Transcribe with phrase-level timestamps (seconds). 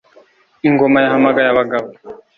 [0.67, 1.87] Ingoma yahamagaye abagabo